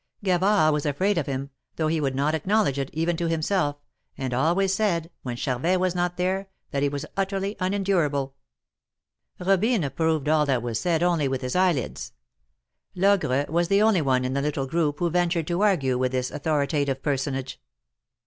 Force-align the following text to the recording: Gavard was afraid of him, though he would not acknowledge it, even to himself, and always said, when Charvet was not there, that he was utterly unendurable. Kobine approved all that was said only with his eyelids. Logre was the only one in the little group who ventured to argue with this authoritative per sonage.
Gavard 0.23 0.73
was 0.73 0.87
afraid 0.87 1.19
of 1.19 1.27
him, 1.27 1.51
though 1.75 1.85
he 1.85 2.01
would 2.01 2.15
not 2.15 2.33
acknowledge 2.33 2.79
it, 2.79 2.89
even 2.91 3.15
to 3.17 3.27
himself, 3.29 3.75
and 4.17 4.33
always 4.33 4.73
said, 4.73 5.11
when 5.21 5.35
Charvet 5.37 5.79
was 5.79 5.93
not 5.93 6.17
there, 6.17 6.49
that 6.71 6.81
he 6.81 6.89
was 6.89 7.05
utterly 7.15 7.55
unendurable. 7.59 8.33
Kobine 9.39 9.85
approved 9.85 10.27
all 10.27 10.47
that 10.47 10.63
was 10.63 10.79
said 10.79 11.03
only 11.03 11.27
with 11.27 11.41
his 11.41 11.55
eyelids. 11.55 12.13
Logre 12.95 13.45
was 13.47 13.67
the 13.67 13.83
only 13.83 14.01
one 14.01 14.25
in 14.25 14.33
the 14.33 14.41
little 14.41 14.65
group 14.65 14.97
who 14.97 15.11
ventured 15.11 15.45
to 15.45 15.61
argue 15.61 15.99
with 15.99 16.13
this 16.13 16.31
authoritative 16.31 17.03
per 17.03 17.15
sonage. 17.15 17.57